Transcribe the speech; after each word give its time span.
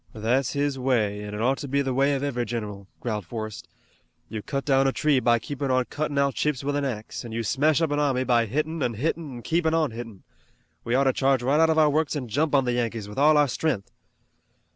"That's 0.15 0.53
his 0.53 0.79
way, 0.79 1.23
an' 1.23 1.35
it 1.35 1.41
ought 1.41 1.59
to 1.59 1.67
be 1.67 1.83
the 1.83 1.93
way 1.93 2.15
of 2.15 2.23
every 2.23 2.43
general," 2.43 2.87
growled 3.01 3.23
Forrest. 3.23 3.67
"You 4.29 4.41
cut 4.41 4.65
down 4.65 4.87
a 4.87 4.91
tree 4.91 5.19
by 5.19 5.37
keepin' 5.37 5.69
on 5.69 5.85
cuttin' 5.91 6.17
out 6.17 6.33
chips 6.33 6.63
with 6.63 6.75
an 6.75 6.83
axe, 6.83 7.23
an' 7.23 7.33
you 7.33 7.43
smash 7.43 7.83
up 7.83 7.91
an 7.91 7.99
army 7.99 8.23
by 8.23 8.47
hittin' 8.47 8.81
an' 8.81 8.95
hittin' 8.95 9.31
an' 9.35 9.41
keepin' 9.43 9.75
on 9.75 9.91
hittin'. 9.91 10.23
We 10.83 10.95
ought 10.95 11.03
to 11.03 11.13
charge 11.13 11.43
right 11.43 11.59
out 11.59 11.69
of 11.69 11.77
our 11.77 11.91
works 11.91 12.15
an' 12.15 12.29
jump 12.29 12.55
on 12.55 12.65
the 12.65 12.73
Yankees 12.73 13.07
with 13.07 13.19
all 13.19 13.37
our 13.37 13.45
stren'th." 13.47 13.91